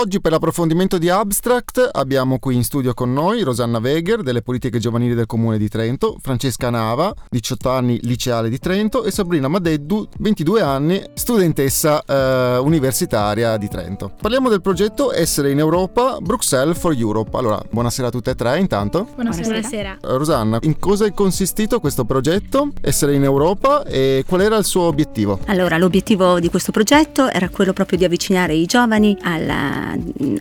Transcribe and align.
Oggi 0.00 0.18
per 0.18 0.32
l'approfondimento 0.32 0.96
di 0.96 1.10
Abstract 1.10 1.90
abbiamo 1.92 2.38
qui 2.38 2.54
in 2.54 2.64
studio 2.64 2.94
con 2.94 3.12
noi 3.12 3.42
Rosanna 3.42 3.80
Weger 3.80 4.22
delle 4.22 4.40
politiche 4.40 4.78
giovanili 4.78 5.12
del 5.12 5.26
Comune 5.26 5.58
di 5.58 5.68
Trento, 5.68 6.16
Francesca 6.22 6.70
Nava, 6.70 7.14
18 7.28 7.68
anni 7.68 7.98
liceale 8.04 8.48
di 8.48 8.58
Trento 8.58 9.04
e 9.04 9.10
Sabrina 9.10 9.46
Madeddu, 9.46 10.08
22 10.20 10.62
anni 10.62 11.02
studentessa 11.12 12.02
eh, 12.02 12.56
universitaria 12.62 13.58
di 13.58 13.68
Trento. 13.68 14.14
Parliamo 14.18 14.48
del 14.48 14.62
progetto 14.62 15.12
Essere 15.12 15.50
in 15.50 15.58
Europa, 15.58 16.16
Bruxelles 16.18 16.78
for 16.78 16.94
Europe. 16.96 17.36
Allora, 17.36 17.62
buonasera 17.70 18.08
a 18.08 18.10
tutte 18.10 18.30
e 18.30 18.34
tre 18.34 18.58
intanto. 18.58 19.06
Buonasera. 19.14 19.48
Buonasera. 19.48 19.98
Eh, 20.00 20.16
Rosanna, 20.16 20.58
in 20.62 20.78
cosa 20.78 21.04
è 21.04 21.12
consistito 21.12 21.78
questo 21.78 22.06
progetto 22.06 22.72
Essere 22.80 23.14
in 23.14 23.24
Europa 23.24 23.84
e 23.84 24.24
qual 24.26 24.40
era 24.40 24.56
il 24.56 24.64
suo 24.64 24.84
obiettivo? 24.84 25.40
Allora, 25.48 25.76
l'obiettivo 25.76 26.40
di 26.40 26.48
questo 26.48 26.72
progetto 26.72 27.28
era 27.28 27.50
quello 27.50 27.74
proprio 27.74 27.98
di 27.98 28.06
avvicinare 28.06 28.54
i 28.54 28.64
giovani 28.64 29.14
alla, 29.20 29.88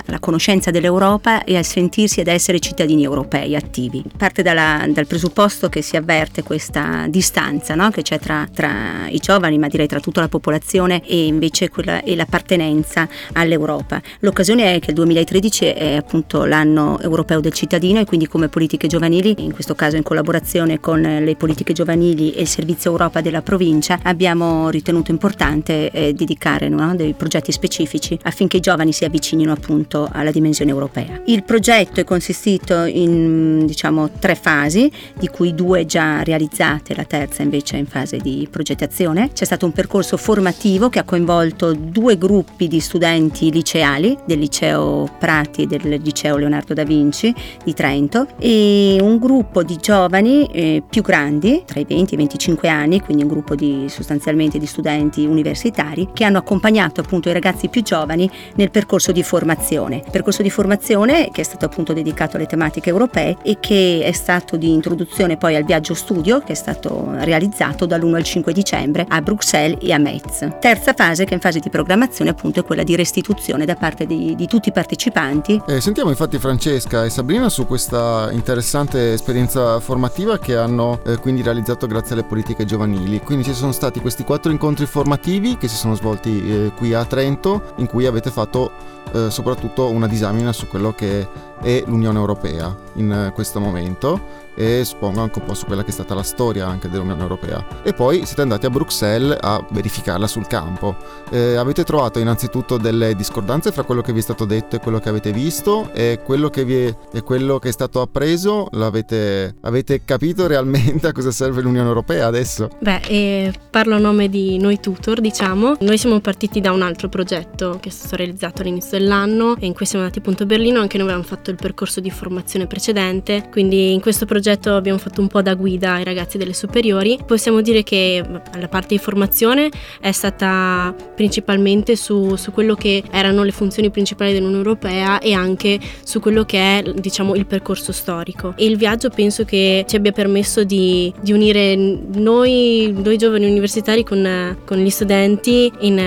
alla 0.06 0.20
conoscenza 0.20 0.72
dell'Europa 0.72 1.44
e 1.44 1.58
al 1.58 1.66
sentirsi 1.66 2.20
ed 2.20 2.28
essere 2.28 2.60
cittadini 2.60 3.04
europei 3.04 3.56
attivi. 3.56 4.04
Parte 4.18 4.42
dalla, 4.42 4.86
dal 4.90 5.08
presupposto 5.08 5.70
che 5.70 5.82
si 5.82 5.96
avverte 5.98 6.44
questa 6.44 7.06
distanza 7.08 7.76
no? 7.76 7.90
che 7.90 8.02
c'è 8.02 8.20
tra, 8.20 8.48
tra, 8.54 9.08
i 9.10 9.18
giovani, 9.18 9.58
ma 9.58 9.68
direi 9.68 9.88
tra 9.88 10.00
tutta 10.00 10.22
la 10.22 10.28
popolazione 10.28 11.02
e 11.06 11.26
invece 11.26 11.70
quella, 11.70 12.02
e 12.04 12.16
l'appartenenza 12.16 13.08
all'Europa. 13.34 14.02
L'occasione 14.20 14.76
è 14.76 14.80
che 14.80 14.92
il 14.92 14.96
2013 14.96 15.66
è 15.66 15.96
appunto 15.96 16.46
l'anno 16.46 17.00
europeo 17.00 17.40
del 17.40 17.54
cittadino 17.54 18.00
e 18.00 18.06
quindi 18.06 18.28
come 18.28 18.50
politiche 18.50 18.88
giovanili, 18.88 19.36
in 19.38 19.54
questo 19.54 19.76
caso 19.76 19.96
in 19.96 20.04
collaborazione 20.04 20.80
con 20.80 21.02
le 21.02 21.36
politiche 21.36 21.74
giovanili 21.74 22.34
e 22.34 22.42
il 22.42 22.48
Servizio 22.48 22.92
Europa 22.92 23.22
della 23.22 23.42
provincia, 23.42 24.00
abbiamo 24.04 24.70
ritenuto 24.70 25.12
importante 25.12 25.92
eh, 25.92 26.14
dedicare 26.14 26.70
no? 26.70 26.96
dei 26.96 27.14
progetti 27.14 27.52
specifici 27.52 28.18
affinché 28.24 28.58
i 28.58 28.62
giovani 28.62 28.92
si 28.92 29.06
avvicinino 29.06 29.39
appunto 29.48 30.10
alla 30.12 30.32
dimensione 30.32 30.72
europea. 30.72 31.22
Il 31.26 31.44
progetto 31.44 32.00
è 32.00 32.04
consistito 32.04 32.84
in 32.84 33.66
diciamo 33.66 34.12
tre 34.20 34.36
fasi, 34.36 34.92
di 35.18 35.28
cui 35.28 35.54
due 35.56 35.86
già 35.86 36.24
realizzate, 36.24 36.96
la 36.96 37.04
terza 37.04 37.42
invece 37.42 37.76
è 37.76 37.80
in 37.80 37.86
fase 37.86 38.18
di 38.18 38.48
progettazione. 38.50 39.32
C'è 39.34 39.46
stato 39.46 39.66
un 39.66 39.72
percorso 39.72 40.18
formativo 40.18 40.90
che 40.90 41.00
ha 41.00 41.04
coinvolto 41.04 41.74
due 41.74 42.18
gruppi 42.18 42.68
di 42.68 42.80
studenti 42.80 43.52
liceali 43.52 44.18
del 44.26 44.40
liceo 44.40 45.10
Prati 45.18 45.64
e 45.64 45.68
del 45.68 46.00
liceo 46.02 46.38
Leonardo 46.38 46.74
da 46.74 46.84
Vinci 46.84 47.34
di 47.64 47.74
Trento 47.74 48.28
e 48.38 48.98
un 49.02 49.18
gruppo 49.18 49.64
di 49.64 49.78
giovani 49.78 50.46
eh, 50.48 50.84
più 50.88 51.02
grandi, 51.02 51.64
tra 51.66 51.80
i 51.80 51.86
20 51.88 52.12
e 52.12 52.16
i 52.16 52.18
25 52.18 52.70
anni, 52.70 53.02
quindi 53.02 53.24
un 53.24 53.30
gruppo 53.30 53.56
di 53.56 53.86
sostanzialmente 53.90 54.58
di 54.58 54.66
studenti 54.66 55.26
universitari 55.26 56.10
che 56.14 56.24
hanno 56.24 56.38
accompagnato 56.38 57.02
appunto 57.02 57.30
i 57.30 57.34
ragazzi 57.34 57.68
più 57.70 57.82
giovani 57.82 58.30
nel 58.56 58.72
percorso 58.72 59.12
di 59.12 59.24
formazione. 59.30 60.02
Percorso 60.10 60.42
di 60.42 60.50
formazione 60.50 61.30
che 61.32 61.42
è 61.42 61.44
stato 61.44 61.66
appunto 61.66 61.94
dedicato 61.94 62.36
alle 62.36 62.48
tematiche 62.48 62.90
europee 62.90 63.38
e 63.44 63.58
che 63.60 64.02
è 64.04 64.12
stato 64.12 64.58
di 64.58 64.74
introduzione 64.74 65.38
poi 65.38 65.56
al 65.56 65.64
viaggio 65.64 65.94
studio 65.94 66.40
che 66.40 66.54
è 66.54 66.56
stato 66.56 67.12
realizzato 67.12 67.86
dall'1 67.86 68.16
al 68.16 68.24
5 68.24 68.52
dicembre 68.52 69.06
a 69.08 69.22
Bruxelles 69.22 69.78
e 69.84 69.94
a 69.94 70.00
Metz. 70.00 70.48
Terza 70.60 70.94
fase 70.94 71.26
che 71.26 71.32
è 71.32 71.34
in 71.36 71.42
fase 71.42 71.60
di 71.60 71.70
programmazione 71.70 72.32
appunto 72.32 72.62
è 72.62 72.64
quella 72.64 72.82
di 72.82 72.96
restituzione 72.96 73.66
da 73.66 73.76
parte 73.76 74.08
di, 74.08 74.34
di 74.36 74.48
tutti 74.48 74.70
i 74.70 74.72
partecipanti. 74.72 75.62
Eh, 75.68 75.80
sentiamo 75.80 76.10
infatti 76.10 76.40
Francesca 76.40 77.06
e 77.06 77.12
Sabrina 77.12 77.50
su 77.50 77.68
questa 77.68 78.30
interessante 78.32 79.14
esperienza 79.14 79.80
formativa 79.80 80.40
che 80.40 80.56
hanno 80.56 81.02
eh, 81.06 81.18
quindi 81.18 81.44
realizzato 81.44 81.86
grazie 81.86 82.14
alle 82.14 82.24
politiche 82.24 82.66
giovanili. 82.66 83.20
Quindi 83.20 83.44
ci 83.44 83.54
sono 83.54 83.74
stati 83.74 84.00
questi 84.00 84.24
quattro 84.24 84.52
incontri 84.52 84.88
formativi 84.88 85.56
che 85.58 85.68
si 85.68 85.76
sono 85.76 85.94
svolti 85.94 86.42
eh, 86.50 86.72
qui 86.76 86.96
a 86.96 87.06
Trento 87.06 87.74
in 87.76 87.86
cui 87.86 88.08
avete 88.08 88.32
fatto 88.32 88.98
eh, 89.28 89.32
soprattutto 89.32 89.90
una 89.90 90.08
disamina 90.08 90.54
su 90.54 90.68
quello 90.68 90.94
che 90.94 91.28
è 91.62 91.84
l'Unione 91.86 92.18
Europea 92.18 92.76
in 92.94 93.12
eh, 93.12 93.32
questo 93.34 93.60
momento 93.60 94.48
e 94.60 94.84
suppongo 94.84 95.22
anche 95.22 95.40
un 95.40 95.46
po' 95.46 95.54
su 95.54 95.66
quella 95.66 95.84
che 95.86 95.90
è 95.90 95.94
stata 95.94 96.14
la 96.14 96.22
storia 96.22 96.68
anche 96.68 96.90
dell'Unione 96.90 97.22
Europea. 97.22 97.66
E 97.82 97.94
poi 97.94 98.26
siete 98.26 98.42
andati 98.42 98.66
a 98.66 98.70
Bruxelles 98.70 99.38
a 99.40 99.66
verificarla 99.70 100.28
sul 100.28 100.48
campo. 100.48 100.98
Eh, 101.30 101.56
avete 101.56 101.86
trovato 101.86 102.20
innanzitutto 102.20 102.76
delle 102.76 103.16
discordanze 103.16 103.72
fra 103.72 103.84
quello 103.84 104.02
che 104.02 104.12
vi 104.12 104.20
è 104.20 104.22
stato 104.22 104.44
detto 104.44 104.76
e 104.76 104.80
quello 104.80 105.00
che 105.00 105.08
avete 105.08 105.32
visto 105.32 105.90
e 105.94 106.20
quello 106.26 106.50
che, 106.50 106.64
è, 106.64 107.18
e 107.18 107.22
quello 107.22 107.58
che 107.58 107.70
è 107.70 107.72
stato 107.72 108.02
appreso 108.02 108.68
l'avete 108.72 109.56
avete 109.62 110.04
capito 110.04 110.46
realmente 110.46 111.08
a 111.08 111.14
cosa 111.14 111.32
serve 111.32 111.62
l'Unione 111.62 111.88
Europea 111.88 112.28
adesso? 112.28 112.70
Beh, 112.80 113.02
eh, 113.08 113.54
parlo 113.70 113.96
a 113.96 114.00
nome 114.00 114.28
di 114.28 114.58
Noi 114.58 114.82
Tutor, 114.82 115.22
diciamo. 115.22 115.76
Noi 115.80 115.98
siamo 115.98 116.20
partiti 116.20 116.60
da 116.60 116.74
un 116.74 116.82
altro 116.82 117.08
progetto 117.08 117.78
che 117.80 117.88
è 117.88 117.92
stato 117.92 118.18
realizzato 118.18 118.62
all'inizio 118.62 118.98
dell'anno 118.98 119.56
e 119.58 119.66
in 119.66 119.74
cui 119.74 119.86
siamo 119.86 120.04
andati 120.04 120.20
appunto 120.20 120.44
a 120.44 120.46
Berlino, 120.46 120.82
anche 120.82 120.98
noi 120.98 121.08
avevamo 121.08 121.26
fatto 121.26 121.50
il 121.50 121.56
percorso 121.56 122.02
di 122.02 122.12
formazione 122.12 122.68
precedente, 122.68 123.48
quindi 123.50 123.94
in 123.94 124.02
questo 124.02 124.26
progetto 124.26 124.49
abbiamo 124.52 124.98
fatto 124.98 125.22
un 125.22 125.28
po' 125.28 125.42
da 125.42 125.54
guida 125.56 125.94
ai 125.94 126.04
ragazzi 126.04 126.38
delle 126.38 126.54
superiori. 126.54 127.20
Possiamo 127.26 127.62
dire 127.62 127.84
che 127.84 128.24
la 128.58 128.68
parte 128.68 128.96
di 128.96 128.98
formazione 128.98 129.70
è 130.00 130.12
stata 130.12 130.94
principalmente 131.16 131.96
su, 131.96 132.36
su 132.36 132.52
quello 132.52 132.76
che 132.76 133.04
erano 133.12 133.44
le 133.44 133.52
funzioni 133.52 133.90
principali 133.90 134.34
dell'Unione 134.34 134.58
Europea 134.58 135.20
e 135.20 135.34
anche 135.34 135.80
su 136.04 136.20
quello 136.20 136.44
che 136.46 136.58
è 136.58 136.84
diciamo 136.94 137.36
il 137.36 137.46
percorso 137.46 137.92
storico. 137.92 138.54
E 138.56 138.66
il 138.66 138.78
viaggio 138.78 139.10
penso 139.10 139.44
che 139.44 139.86
ci 139.88 139.96
abbia 139.96 140.12
permesso 140.12 140.64
di, 140.64 141.14
di 141.22 141.32
unire 141.32 141.76
noi, 141.76 142.94
noi 142.96 143.18
giovani 143.18 143.46
universitari 143.46 144.04
con, 144.04 144.58
con 144.66 144.78
gli 144.78 144.90
studenti 144.90 145.72
in, 145.80 146.02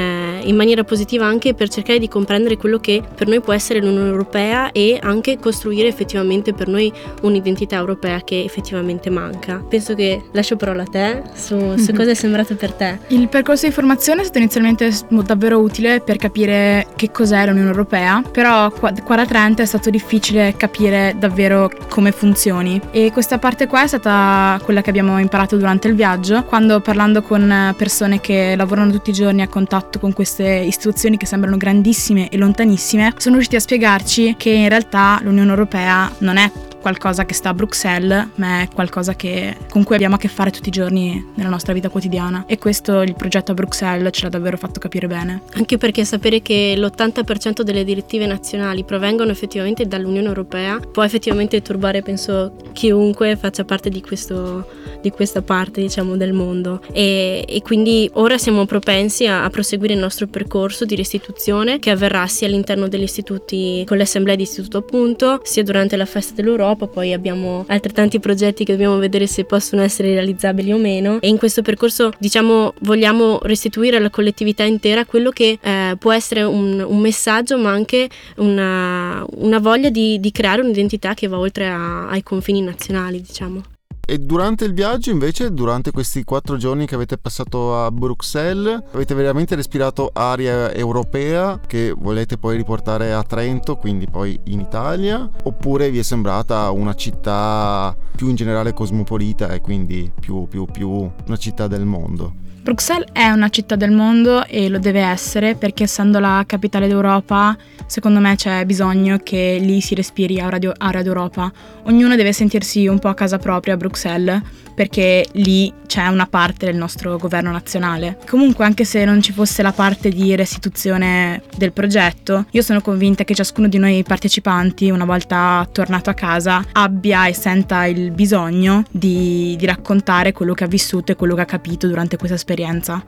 in 0.44 0.56
maniera 0.56 0.84
positiva 0.84 1.26
anche 1.26 1.54
per 1.54 1.68
cercare 1.68 1.98
di 1.98 2.08
comprendere 2.08 2.56
quello 2.56 2.78
che 2.78 3.02
per 3.14 3.26
noi 3.26 3.40
può 3.40 3.52
essere 3.52 3.80
l'Unione 3.80 4.08
Europea 4.08 4.72
e 4.72 4.98
anche 5.00 5.38
costruire 5.38 5.88
effettivamente 5.88 6.52
per 6.52 6.68
noi 6.68 6.92
un'identità 7.22 7.76
europea 7.76 8.22
che 8.22 8.31
effettivamente 8.36 9.10
manca. 9.10 9.62
Penso 9.68 9.94
che 9.94 10.24
lascio 10.32 10.56
parola 10.56 10.82
a 10.82 10.86
te 10.86 11.22
su, 11.34 11.76
su 11.76 11.92
cosa 11.94 12.10
è 12.10 12.14
sembrato 12.14 12.54
per 12.54 12.72
te. 12.72 12.98
Il 13.08 13.28
percorso 13.28 13.66
di 13.66 13.72
formazione 13.72 14.20
è 14.20 14.24
stato 14.24 14.38
inizialmente 14.38 14.90
davvero 15.24 15.58
utile 15.58 16.00
per 16.00 16.16
capire 16.16 16.86
che 16.96 17.10
cos'è 17.10 17.46
l'Unione 17.46 17.68
Europea, 17.68 18.22
però 18.30 18.70
qua, 18.70 18.92
qua 19.04 19.16
da 19.16 19.26
Trento 19.26 19.62
è 19.62 19.66
stato 19.66 19.90
difficile 19.90 20.54
capire 20.56 21.14
davvero 21.18 21.70
come 21.88 22.12
funzioni 22.12 22.80
e 22.90 23.10
questa 23.12 23.38
parte 23.38 23.66
qua 23.66 23.82
è 23.82 23.86
stata 23.86 24.60
quella 24.62 24.80
che 24.80 24.90
abbiamo 24.90 25.18
imparato 25.18 25.56
durante 25.56 25.88
il 25.88 25.94
viaggio, 25.94 26.44
quando 26.44 26.80
parlando 26.80 27.22
con 27.22 27.74
persone 27.76 28.20
che 28.20 28.54
lavorano 28.56 28.90
tutti 28.90 29.10
i 29.10 29.14
giorni 29.14 29.42
a 29.42 29.48
contatto 29.48 29.98
con 29.98 30.12
queste 30.12 30.46
istituzioni 30.48 31.16
che 31.16 31.26
sembrano 31.26 31.56
grandissime 31.56 32.28
e 32.28 32.36
lontanissime, 32.36 33.12
sono 33.16 33.34
riusciti 33.34 33.56
a 33.56 33.60
spiegarci 33.60 34.34
che 34.36 34.50
in 34.50 34.68
realtà 34.68 35.18
l'Unione 35.22 35.50
Europea 35.50 36.10
non 36.18 36.36
è 36.36 36.50
qualcosa 36.82 37.24
che 37.24 37.32
sta 37.32 37.50
a 37.50 37.54
Bruxelles, 37.54 38.28
ma 38.34 38.60
è 38.60 38.68
qualcosa 38.68 39.14
che, 39.14 39.56
con 39.70 39.84
cui 39.84 39.94
abbiamo 39.94 40.16
a 40.16 40.18
che 40.18 40.28
fare 40.28 40.50
tutti 40.50 40.68
i 40.68 40.72
giorni 40.72 41.24
nella 41.36 41.48
nostra 41.48 41.72
vita 41.72 41.88
quotidiana. 41.88 42.44
E 42.46 42.58
questo 42.58 43.00
il 43.00 43.14
progetto 43.14 43.52
a 43.52 43.54
Bruxelles 43.54 44.12
ce 44.12 44.24
l'ha 44.24 44.28
davvero 44.28 44.58
fatto 44.58 44.80
capire 44.80 45.06
bene. 45.06 45.42
Anche 45.54 45.78
perché 45.78 46.04
sapere 46.04 46.42
che 46.42 46.74
l'80% 46.76 47.62
delle 47.62 47.84
direttive 47.84 48.26
nazionali 48.26 48.84
provengono 48.84 49.30
effettivamente 49.30 49.86
dall'Unione 49.86 50.26
Europea 50.26 50.78
può 50.80 51.04
effettivamente 51.04 51.62
turbare, 51.62 52.02
penso, 52.02 52.52
chiunque 52.72 53.36
faccia 53.36 53.64
parte 53.64 53.88
di, 53.88 54.02
questo, 54.02 54.68
di 55.00 55.10
questa 55.10 55.40
parte, 55.40 55.80
diciamo, 55.80 56.16
del 56.16 56.32
mondo. 56.32 56.82
E, 56.92 57.44
e 57.48 57.62
quindi 57.62 58.10
ora 58.14 58.36
siamo 58.38 58.66
propensi 58.66 59.26
a, 59.26 59.44
a 59.44 59.50
proseguire 59.50 59.94
il 59.94 60.00
nostro 60.00 60.26
percorso 60.26 60.84
di 60.84 60.96
restituzione 60.96 61.78
che 61.78 61.90
avverrà 61.90 62.26
sia 62.26 62.48
all'interno 62.48 62.88
degli 62.88 63.02
istituti, 63.02 63.84
con 63.86 63.96
le 63.96 64.02
assemblee 64.02 64.34
di 64.34 64.42
istituto 64.42 64.78
appunto, 64.78 65.40
sia 65.44 65.62
durante 65.62 65.96
la 65.96 66.06
festa 66.06 66.34
dell'Europa 66.34 66.71
poi 66.76 67.12
abbiamo 67.12 67.64
altrettanti 67.68 68.20
progetti 68.20 68.64
che 68.64 68.72
dobbiamo 68.72 68.98
vedere 68.98 69.26
se 69.26 69.44
possono 69.44 69.82
essere 69.82 70.12
realizzabili 70.12 70.72
o 70.72 70.78
meno 70.78 71.18
e 71.20 71.28
in 71.28 71.38
questo 71.38 71.62
percorso 71.62 72.12
diciamo 72.18 72.74
vogliamo 72.80 73.38
restituire 73.42 73.96
alla 73.96 74.10
collettività 74.10 74.62
intera 74.62 75.04
quello 75.04 75.30
che 75.30 75.58
eh, 75.60 75.96
può 75.98 76.12
essere 76.12 76.42
un, 76.42 76.84
un, 76.86 76.98
messaggio 76.98 77.58
ma 77.58 77.70
anche 77.70 78.08
una, 78.36 79.24
una 79.36 79.58
voglia 79.58 79.90
di, 79.90 80.20
di, 80.20 80.30
creare 80.30 80.62
un'identità 80.62 81.14
che 81.14 81.26
va 81.26 81.38
oltre 81.38 81.68
a, 81.68 82.08
ai 82.08 82.22
confini 82.22 82.62
nazionali 82.62 83.20
diciamo. 83.20 83.71
E 84.04 84.18
durante 84.18 84.64
il 84.64 84.74
viaggio 84.74 85.10
invece, 85.10 85.52
durante 85.52 85.92
questi 85.92 86.24
quattro 86.24 86.56
giorni 86.56 86.86
che 86.86 86.96
avete 86.96 87.18
passato 87.18 87.84
a 87.84 87.90
Bruxelles, 87.92 88.82
avete 88.90 89.14
veramente 89.14 89.54
respirato 89.54 90.10
aria 90.12 90.72
europea 90.72 91.60
che 91.64 91.94
volete 91.96 92.36
poi 92.36 92.56
riportare 92.56 93.12
a 93.12 93.22
Trento, 93.22 93.76
quindi 93.76 94.06
poi 94.10 94.38
in 94.46 94.58
Italia? 94.58 95.30
Oppure 95.44 95.90
vi 95.90 96.00
è 96.00 96.02
sembrata 96.02 96.70
una 96.72 96.94
città 96.94 97.96
più 98.16 98.28
in 98.28 98.34
generale 98.34 98.74
cosmopolita 98.74 99.48
e 99.50 99.60
quindi 99.60 100.10
più, 100.18 100.48
più, 100.48 100.66
più 100.66 100.90
una 100.90 101.36
città 101.36 101.68
del 101.68 101.84
mondo? 101.84 102.34
Bruxelles 102.62 103.08
è 103.12 103.28
una 103.28 103.48
città 103.48 103.74
del 103.74 103.90
mondo 103.90 104.46
e 104.46 104.68
lo 104.68 104.78
deve 104.78 105.00
essere 105.00 105.56
perché 105.56 105.82
essendo 105.82 106.20
la 106.20 106.44
capitale 106.46 106.86
d'Europa, 106.86 107.56
secondo 107.86 108.20
me 108.20 108.36
c'è 108.36 108.64
bisogno 108.64 109.18
che 109.20 109.58
lì 109.60 109.80
si 109.80 109.96
respiri 109.96 110.38
aura, 110.38 110.58
di, 110.58 110.70
aura 110.78 111.02
d'Europa. 111.02 111.50
Ognuno 111.86 112.14
deve 112.14 112.32
sentirsi 112.32 112.86
un 112.86 113.00
po' 113.00 113.08
a 113.08 113.14
casa 113.14 113.38
propria 113.38 113.74
a 113.74 113.76
Bruxelles 113.76 114.40
perché 114.74 115.26
lì 115.32 115.72
c'è 115.86 116.06
una 116.06 116.26
parte 116.26 116.66
del 116.66 116.76
nostro 116.76 117.18
governo 117.18 117.50
nazionale. 117.50 118.16
Comunque 118.26 118.64
anche 118.64 118.84
se 118.84 119.04
non 119.04 119.20
ci 119.20 119.32
fosse 119.32 119.60
la 119.62 119.72
parte 119.72 120.08
di 120.08 120.34
restituzione 120.34 121.42
del 121.56 121.72
progetto, 121.72 122.46
io 122.52 122.62
sono 122.62 122.80
convinta 122.80 123.24
che 123.24 123.34
ciascuno 123.34 123.68
di 123.68 123.78
noi 123.78 124.02
partecipanti, 124.02 124.88
una 124.88 125.04
volta 125.04 125.68
tornato 125.70 126.10
a 126.10 126.14
casa, 126.14 126.64
abbia 126.72 127.26
e 127.26 127.34
senta 127.34 127.84
il 127.86 128.12
bisogno 128.12 128.84
di, 128.90 129.56
di 129.58 129.66
raccontare 129.66 130.32
quello 130.32 130.54
che 130.54 130.64
ha 130.64 130.68
vissuto 130.68 131.12
e 131.12 131.16
quello 131.16 131.34
che 131.34 131.42
ha 131.42 131.46
capito 131.46 131.86
durante 131.86 132.16
questa 132.16 132.36
esperienza. 132.36 132.51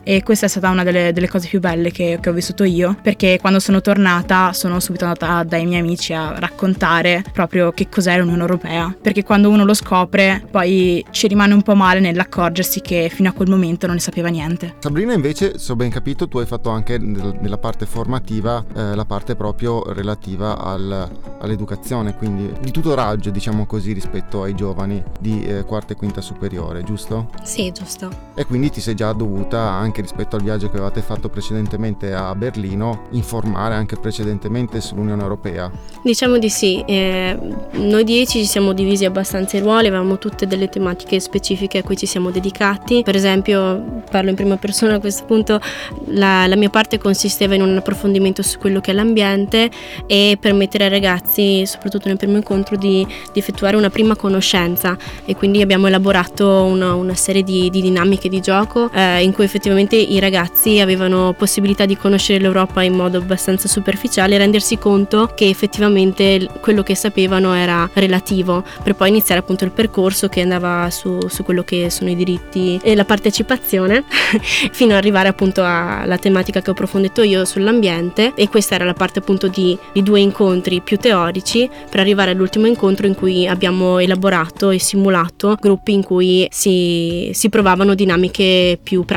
E 0.03 0.23
questa 0.23 0.47
è 0.47 0.49
stata 0.49 0.71
una 0.71 0.83
delle, 0.83 1.13
delle 1.13 1.29
cose 1.29 1.49
più 1.49 1.61
belle 1.61 1.91
che, 1.91 2.19
che 2.21 2.29
ho 2.29 2.33
vissuto 2.33 2.65
io, 2.65 2.97
perché 3.01 3.39
quando 3.41 3.59
sono 3.59 3.81
tornata 3.81 4.53
sono 4.53 4.81
subito 4.81 5.05
andata 5.05 5.43
dai 5.45 5.67
miei 5.67 5.81
amici 5.81 6.13
a 6.13 6.39
raccontare 6.39 7.25
proprio 7.33 7.73
che 7.73 7.89
cos'è 7.89 8.19
l'Unione 8.19 8.41
Europea, 8.41 8.95
perché 9.01 9.23
quando 9.23 9.51
uno 9.51 9.65
lo 9.65 9.75
scopre 9.75 10.45
poi 10.51 11.05
ci 11.11 11.27
rimane 11.27 11.55
un 11.55 11.63
po' 11.63 11.75
male 11.75 12.01
nell'accorgersi 12.01 12.81
che 12.81 13.11
fino 13.13 13.29
a 13.29 13.33
quel 13.33 13.49
momento 13.49 13.87
non 13.87 13.97
ne 13.97 14.01
sapeva 14.01 14.29
niente. 14.29 14.77
Sabrina 14.79 15.13
invece, 15.13 15.59
se 15.59 15.73
ho 15.73 15.77
ben 15.77 15.91
capito, 15.91 16.29
tu 16.29 16.39
hai 16.39 16.47
fatto 16.47 16.71
anche 16.71 16.99
nella 16.99 17.59
parte 17.59 17.87
formativa 17.87 18.65
eh, 18.75 18.95
la 18.95 19.05
parte 19.05 19.37
proprio 19.37 19.93
relativa 19.93 20.59
al, 20.59 21.11
all'educazione, 21.41 22.15
quindi 22.17 22.53
di 22.61 22.71
tutoraggio 22.71 23.31
diciamo 23.31 23.67
così 23.67 23.93
rispetto 23.93 24.43
ai 24.43 24.55
giovani 24.55 25.03
di 25.21 25.45
eh, 25.45 25.65
quarta 25.65 25.93
e 25.93 25.97
quinta 25.97 26.21
superiore, 26.21 26.83
giusto? 26.83 27.31
Sì, 27.43 27.71
giusto. 27.73 28.33
E 28.35 28.45
quindi 28.45 28.71
ti 28.71 28.81
sei 28.81 28.95
già 28.95 29.13
dovuta 29.35 29.59
anche 29.59 30.01
rispetto 30.01 30.37
al 30.37 30.43
viaggio 30.43 30.69
che 30.69 30.77
avevate 30.77 31.03
fatto 31.03 31.29
precedentemente 31.29 32.15
a 32.15 32.33
Berlino 32.37 33.09
informare 33.11 33.75
anche 33.75 33.97
precedentemente 33.97 34.81
sull'Unione 34.81 35.21
Europea. 35.21 35.71
Diciamo 36.03 36.39
di 36.39 36.49
sì, 36.49 36.83
eh, 36.87 37.37
noi 37.73 38.05
dieci 38.05 38.39
ci 38.39 38.47
siamo 38.47 38.73
divisi 38.73 39.05
abbastanza 39.05 39.57
i 39.57 39.61
ruoli, 39.61 39.89
avevamo 39.89 40.19
tutte 40.19 40.47
delle 40.47 40.69
tematiche 40.69 41.19
specifiche 41.19 41.79
a 41.79 41.83
cui 41.83 41.97
ci 41.97 42.07
siamo 42.07 42.31
dedicati. 42.31 43.03
Per 43.03 43.17
esempio, 43.17 44.03
parlo 44.09 44.31
in 44.31 44.37
prima 44.37 44.57
persona 44.57 44.95
a 44.95 45.01
questo 45.01 45.25
punto, 45.25 45.61
la, 46.07 46.47
la 46.47 46.57
mia 46.57 46.71
parte 46.71 46.99
consisteva 46.99 47.57
in 47.57 47.63
un 47.63 47.77
approfondimento 47.77 48.43
su 48.43 48.59
quello 48.59 48.81
che 48.81 48.93
è 48.93 48.95
l'ambiente 48.95 49.69
e 50.07 50.39
permettere 50.41 50.85
ai 50.85 50.91
ragazzi, 50.91 51.67
soprattutto 51.67 52.07
nel 52.07 52.17
primo 52.19 52.37
incontro, 52.37 52.77
di, 52.77 53.05
di 53.33 53.39
effettuare 53.39 53.77
una 53.77 53.91
prima 53.91 54.15
conoscenza 54.15 54.97
e 55.25 55.35
quindi 55.35 55.61
abbiamo 55.61 55.89
elaborato 55.89 56.63
una, 56.65 56.95
una 56.95 57.15
serie 57.15 57.43
di, 57.43 57.69
di, 57.71 57.81
dinamiche 57.81 58.29
di 58.29 58.41
gioco 58.41 58.91
eh, 58.93 59.23
in 59.25 59.33
cui 59.33 59.45
effettivamente 59.45 59.97
i 59.97 60.19
ragazzi 60.21 60.79
avevano 60.81 61.35
possibilità 61.37 61.87
di 61.87 61.97
conoscere 61.97 62.39
l'Europa 62.39 62.83
in 62.83 62.95
modo 62.95 63.19
abbastanza 63.19 63.69
superficiale 63.69 64.35
e 64.35 64.39
rendersi 64.39 64.79
conto 64.79 65.33
che 65.35 65.49
effettivamente 65.49 66.49
quello 66.61 66.83
che 66.83 66.95
sapevano 66.95 67.55
era 67.55 67.89
relativo 67.95 68.63
per 68.83 68.95
poi 68.95 69.09
iniziare 69.09 69.41
appunto 69.41 69.65
il 69.65 69.71
percorso 69.71 70.29
che 70.29 70.43
andava 70.43 70.89
su, 70.91 71.19
su 71.29 71.43
quello 71.43 71.63
che 71.63 71.91
sono 71.91 72.11
i 72.11 72.17
diritti 72.17 72.79
e 72.83 72.95
la 72.95 73.05
partecipazione 73.05 74.05
fino 74.73 74.93
ad 74.93 74.99
arrivare 74.99 75.29
appunto 75.29 75.63
alla 75.65 76.19
tematica 76.19 76.61
che 76.61 76.71
ho 76.71 76.73
approfondito 76.73 77.23
io 77.23 77.45
sull'ambiente. 77.45 78.33
E 78.35 78.49
questa 78.49 78.75
era 78.75 78.85
la 78.85 78.95
parte 78.95 79.21
appunto 79.21 79.49
di, 79.49 79.77
di 79.93 80.03
due 80.03 80.21
incontri 80.21 80.81
più 80.81 80.99
teorici 80.99 81.69
per 81.91 82.01
arrivare 82.01 82.33
all'ultimo 82.33 82.67
incontro 82.67 83.07
in 83.07 83.15
cui 83.15 83.47
abbiamo 83.47 83.99
elaborato 83.99 84.71
e 84.71 84.79
simulato 84.79 85.57
gruppi 85.61 85.93
in 85.93 86.03
cui 86.03 86.47
si, 86.51 87.31
si 87.33 87.49
provavano 87.49 87.95
dinamiche 87.95 88.79
più 88.83 89.01
pratiche 89.01 89.14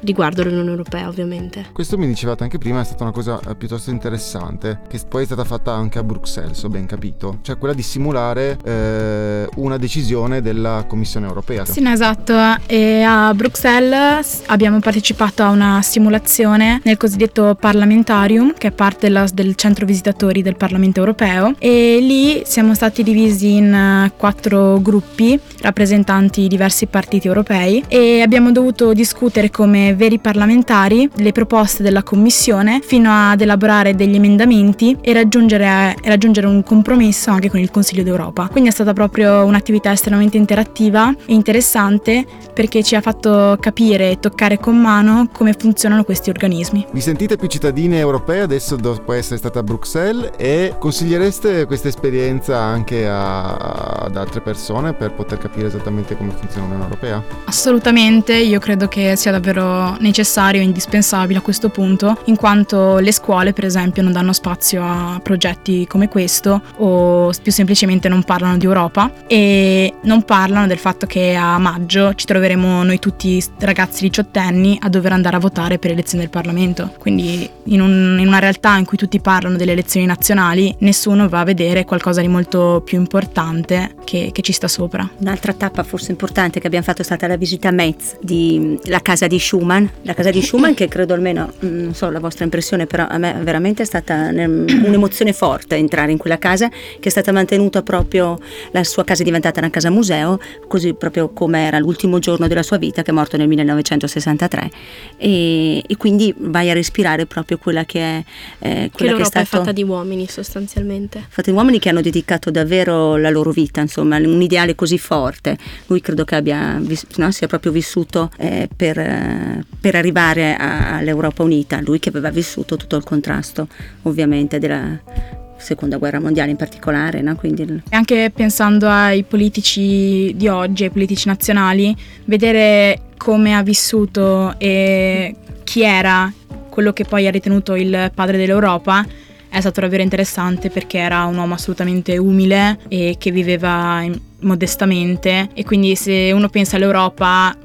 riguardo 0.00 0.42
l'Unione 0.42 0.70
Europea 0.70 1.08
ovviamente. 1.08 1.66
Questo 1.72 1.96
mi 1.96 2.06
dicevate 2.06 2.42
anche 2.42 2.58
prima 2.58 2.80
è 2.80 2.84
stata 2.84 3.02
una 3.04 3.12
cosa 3.12 3.40
eh, 3.48 3.54
piuttosto 3.54 3.90
interessante 3.90 4.80
che 4.88 5.00
poi 5.08 5.22
è 5.22 5.26
stata 5.26 5.44
fatta 5.44 5.72
anche 5.72 5.98
a 5.98 6.02
Bruxelles, 6.02 6.62
ho 6.62 6.68
ben 6.68 6.86
capito, 6.86 7.38
cioè 7.42 7.56
quella 7.56 7.74
di 7.74 7.82
simulare 7.82 8.58
eh, 8.64 9.48
una 9.56 9.76
decisione 9.76 10.42
della 10.42 10.84
Commissione 10.86 11.26
Europea 11.26 11.34
europea. 11.36 11.64
Sì, 11.64 11.80
no, 11.80 11.90
esatto. 11.90 12.34
E 12.66 13.02
a 13.02 13.32
Bruxelles 13.34 14.42
abbiamo 14.46 14.80
partecipato 14.80 15.42
a 15.42 15.50
una 15.50 15.80
simulazione 15.82 16.80
nel 16.84 16.96
cosiddetto 16.96 17.56
Parlamentarium, 17.58 18.54
che 18.56 18.68
è 18.68 18.70
parte 18.72 19.06
della, 19.06 19.26
del 19.32 19.54
centro 19.54 19.86
visitatori 19.86 20.42
del 20.42 20.56
Parlamento 20.56 21.00
europeo. 21.00 21.54
E 21.58 21.98
lì 22.00 22.42
siamo 22.44 22.74
stati 22.74 23.02
divisi 23.02 23.54
in 23.54 23.72
eh, 23.72 24.12
quattro 24.16 24.80
gruppi 24.80 25.38
rappresentanti 25.60 26.48
diversi 26.48 26.86
partiti 26.86 27.26
europei 27.26 27.84
e 27.88 28.22
abbiamo 28.22 28.52
dovuto 28.52 28.92
discutere 28.92 29.24
come 29.50 29.94
veri 29.94 30.18
parlamentari 30.18 31.08
le 31.16 31.32
proposte 31.32 31.82
della 31.82 32.02
Commissione 32.02 32.80
fino 32.82 33.10
ad 33.10 33.40
elaborare 33.40 33.94
degli 33.94 34.14
emendamenti 34.14 34.96
e 35.00 35.12
raggiungere, 35.12 35.96
raggiungere 36.04 36.46
un 36.46 36.62
compromesso 36.62 37.30
anche 37.30 37.50
con 37.50 37.60
il 37.60 37.70
Consiglio 37.70 38.02
d'Europa. 38.02 38.48
Quindi 38.48 38.70
è 38.70 38.72
stata 38.72 38.92
proprio 38.92 39.44
un'attività 39.44 39.92
estremamente 39.92 40.36
interattiva 40.36 41.14
e 41.26 41.34
interessante 41.34 42.24
perché 42.56 42.82
ci 42.82 42.94
ha 42.94 43.02
fatto 43.02 43.58
capire 43.60 44.12
e 44.12 44.20
toccare 44.20 44.58
con 44.58 44.80
mano 44.80 45.28
come 45.32 45.52
funzionano 45.52 46.04
questi 46.04 46.30
organismi. 46.30 46.86
Vi 46.90 47.00
sentite 47.02 47.36
più 47.36 47.48
cittadine 47.48 47.98
europee 47.98 48.40
adesso 48.40 48.76
dopo 48.76 49.12
essere 49.12 49.36
stata 49.36 49.58
a 49.58 49.62
Bruxelles 49.62 50.30
e 50.38 50.74
consigliereste 50.78 51.66
questa 51.66 51.88
esperienza 51.88 52.58
anche 52.58 53.06
a, 53.08 53.56
ad 53.56 54.16
altre 54.16 54.40
persone 54.40 54.94
per 54.94 55.12
poter 55.12 55.38
capire 55.38 55.66
esattamente 55.66 56.16
come 56.16 56.30
funziona 56.30 56.66
l'Unione 56.66 56.84
Europea? 56.84 57.22
Assolutamente, 57.44 58.34
io 58.34 58.58
credo 58.58 58.88
che 58.88 59.16
sia 59.16 59.32
davvero 59.32 59.96
necessario 59.98 60.60
e 60.60 60.64
indispensabile 60.64 61.40
a 61.40 61.42
questo 61.42 61.68
punto, 61.70 62.20
in 62.26 62.36
quanto 62.36 62.98
le 62.98 63.12
scuole 63.12 63.52
per 63.52 63.64
esempio 63.64 64.02
non 64.02 64.12
danno 64.12 64.32
spazio 64.32 64.82
a 64.82 65.20
progetti 65.22 65.86
come 65.86 66.08
questo 66.08 66.62
o 66.76 67.30
più 67.42 67.52
semplicemente 67.52 68.08
non 68.08 68.22
parlano 68.22 68.56
di 68.56 68.64
Europa 68.64 69.10
e 69.26 69.92
non 70.02 70.22
parlano 70.22 70.66
del 70.66 70.78
fatto 70.78 71.06
che 71.06 71.16
che 71.16 71.34
a 71.34 71.56
maggio 71.56 72.12
ci 72.12 72.26
troveremo 72.26 72.44
noi 72.54 72.98
tutti 72.98 73.42
ragazzi 73.58 74.02
diciottenni 74.02 74.78
a 74.80 74.88
dover 74.88 75.12
andare 75.12 75.36
a 75.36 75.38
votare 75.38 75.78
per 75.78 75.90
le 75.90 75.96
elezioni 75.96 76.22
del 76.22 76.30
Parlamento. 76.30 76.92
Quindi 76.98 77.48
in, 77.64 77.80
un, 77.80 78.16
in, 78.20 78.26
una 78.26 78.38
realtà 78.38 78.76
in 78.76 78.84
cui 78.84 78.96
tutti 78.96 79.20
parlano 79.20 79.56
delle 79.56 79.72
elezioni 79.72 80.06
nazionali, 80.06 80.74
nessuno 80.80 81.28
va 81.28 81.40
a 81.40 81.44
vedere 81.44 81.84
qualcosa 81.84 82.20
di 82.20 82.28
molto 82.28 82.82
più 82.84 82.98
importante 82.98 83.94
che, 84.04 84.30
che 84.32 84.42
ci 84.42 84.52
sta 84.52 84.68
sopra. 84.68 85.08
Un'altra 85.18 85.52
tappa 85.52 85.82
forse 85.82 86.10
importante 86.10 86.60
che 86.60 86.66
abbiamo 86.66 86.84
fatto 86.84 87.02
è 87.02 87.04
stata 87.04 87.26
la 87.26 87.36
visita 87.36 87.68
a 87.68 87.72
Metz, 87.72 88.16
di, 88.20 88.78
la 88.84 89.00
casa 89.00 89.26
di 89.26 89.38
Schumann. 89.38 89.86
La 90.02 90.14
casa 90.14 90.30
di 90.30 90.42
Schumann 90.42 90.74
che 90.74 90.88
credo 90.88 91.14
almeno, 91.14 91.52
mm, 91.64 91.82
non 91.82 91.94
so 91.94 92.10
la 92.10 92.20
vostra 92.20 92.44
impressione, 92.44 92.86
però 92.86 93.06
a 93.08 93.18
me 93.18 93.34
veramente 93.42 93.82
è 93.82 93.86
stata 93.86 94.28
un'emozione 94.30 95.32
forte 95.32 95.76
entrare 95.76 96.12
in 96.12 96.18
quella 96.18 96.38
casa 96.38 96.68
che 96.68 97.00
è 97.00 97.08
stata 97.08 97.32
mantenuta 97.32 97.82
proprio, 97.82 98.38
la 98.72 98.84
sua 98.84 99.04
casa 99.04 99.22
è 99.22 99.24
diventata 99.24 99.60
una 99.60 99.70
casa 99.70 99.90
museo, 99.90 100.38
così 100.68 100.94
proprio 100.94 101.30
come 101.30 101.66
era 101.66 101.78
l'ultimo 101.78 102.18
giorno 102.18 102.35
della 102.46 102.62
sua 102.62 102.76
vita, 102.76 103.02
che 103.02 103.10
è 103.10 103.14
morto 103.14 103.36
nel 103.36 103.48
1963, 103.48 104.70
e, 105.16 105.82
e 105.86 105.96
quindi 105.96 106.34
vai 106.36 106.70
a 106.70 106.74
respirare 106.74 107.26
proprio 107.26 107.58
quella 107.58 107.84
che 107.84 108.00
è... 108.00 108.24
Eh, 108.58 108.90
quella 108.92 109.12
che, 109.12 109.16
che 109.16 109.22
è, 109.22 109.26
stato, 109.26 109.44
è 109.44 109.48
fatta 109.58 109.72
di 109.72 109.82
uomini 109.82 110.26
sostanzialmente. 110.28 111.24
Fatta 111.28 111.50
di 111.50 111.56
uomini 111.56 111.78
che 111.78 111.88
hanno 111.88 112.00
dedicato 112.02 112.50
davvero 112.50 113.16
la 113.16 113.30
loro 113.30 113.50
vita, 113.50 113.80
insomma, 113.80 114.16
un 114.18 114.42
ideale 114.42 114.74
così 114.74 114.98
forte. 114.98 115.56
Lui 115.86 116.00
credo 116.00 116.24
che 116.24 116.34
abbia, 116.34 116.80
no, 117.16 117.30
sia 117.30 117.46
proprio 117.46 117.72
vissuto 117.72 118.30
eh, 118.36 118.68
per, 118.74 118.98
eh, 118.98 119.64
per, 119.80 119.94
arrivare 119.94 120.54
a, 120.56 120.96
all'Europa 120.96 121.42
unita, 121.42 121.80
lui 121.80 121.98
che 121.98 122.10
aveva 122.10 122.30
vissuto 122.30 122.76
tutto 122.76 122.96
il 122.96 123.04
contrasto 123.04 123.68
ovviamente 124.02 124.58
della 124.58 125.44
seconda 125.56 125.96
guerra 125.96 126.20
mondiale 126.20 126.50
in 126.50 126.56
particolare. 126.56 127.20
No? 127.22 127.34
Quindi... 127.36 127.82
Anche 127.90 128.30
pensando 128.34 128.88
ai 128.88 129.22
politici 129.22 130.32
di 130.34 130.48
oggi, 130.48 130.84
ai 130.84 130.90
politici 130.90 131.28
nazionali, 131.28 131.94
vedere 132.24 133.00
come 133.16 133.54
ha 133.54 133.62
vissuto 133.62 134.54
e 134.58 135.34
chi 135.64 135.82
era 135.82 136.32
quello 136.68 136.92
che 136.92 137.04
poi 137.04 137.26
ha 137.26 137.30
ritenuto 137.30 137.74
il 137.74 138.10
padre 138.14 138.36
dell'Europa 138.36 139.04
è 139.48 139.60
stato 139.60 139.80
davvero 139.80 140.02
interessante 140.02 140.68
perché 140.68 140.98
era 140.98 141.24
un 141.24 141.38
uomo 141.38 141.54
assolutamente 141.54 142.18
umile 142.18 142.78
e 142.88 143.16
che 143.18 143.30
viveva 143.30 144.04
modestamente 144.40 145.48
e 145.54 145.64
quindi 145.64 145.94
se 145.96 146.30
uno 146.34 146.50
pensa 146.50 146.76
all'Europa 146.76 147.56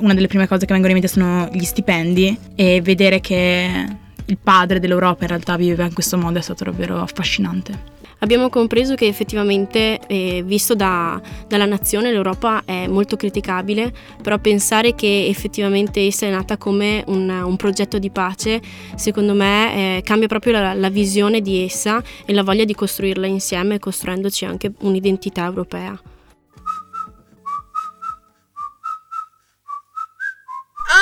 una 0.00 0.12
delle 0.12 0.26
prime 0.26 0.46
cose 0.46 0.66
che 0.66 0.72
vengono 0.74 0.92
in 0.92 1.00
mente 1.00 1.08
sono 1.08 1.48
gli 1.50 1.64
stipendi 1.64 2.38
e 2.54 2.82
vedere 2.82 3.20
che 3.20 3.86
il 4.28 4.38
padre 4.42 4.78
dell'Europa 4.78 5.22
in 5.22 5.28
realtà 5.28 5.56
viveva 5.56 5.84
in 5.84 5.94
questo 5.94 6.16
modo 6.18 6.38
è 6.38 6.42
stato 6.42 6.64
davvero 6.64 7.00
affascinante. 7.00 7.96
abbiamo 8.20 8.48
compreso 8.48 8.96
che 8.96 9.06
effettivamente, 9.06 10.00
eh, 10.08 10.42
visto 10.44 10.74
da- 10.74 11.20
dalla 11.46 11.66
nazione, 11.66 12.10
l'Europa 12.10 12.62
è 12.64 12.88
molto 12.88 13.14
criticabile, 13.14 13.92
però 14.20 14.38
pensare 14.38 14.96
che 14.96 15.28
effettivamente 15.28 16.04
essa 16.04 16.26
è 16.26 16.30
nata 16.30 16.56
come 16.56 17.04
un, 17.06 17.28
un 17.28 17.56
progetto 17.56 18.00
di 18.00 18.10
pace, 18.10 18.60
secondo 18.96 19.34
me 19.34 19.98
eh, 19.98 20.02
cambia 20.02 20.26
proprio 20.26 20.52
la, 20.54 20.74
la 20.74 20.90
visione 20.90 21.40
di 21.40 21.62
essa 21.62 22.02
e 22.24 22.32
la 22.32 22.42
voglia 22.42 22.64
di 22.64 22.74
costruirla 22.74 23.26
insieme, 23.28 23.78
costruendoci 23.78 24.44
anche 24.44 24.72
un'identità 24.80 25.44
europea. 25.44 25.96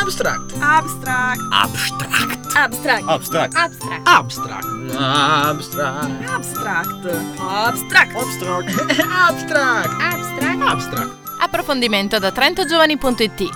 Abstract. 0.06 0.52
Abstract. 0.60 1.42
Abstract. 1.50 1.98
Abstract. 2.54 3.02
Abstract. 3.08 3.56
Abstract. 3.56 4.06
Abstract. 4.06 4.66
Abstract. 4.94 6.14
Abstract. 6.24 6.94
Abstract. 7.40 8.14
Abstract. 8.14 8.14
Abstract. 8.14 9.90
Abstract. 10.00 10.62
Abstract. 10.62 11.10
Approfondimento 11.40 12.20
da 12.20 12.30
trentogiovani.it 12.30 13.50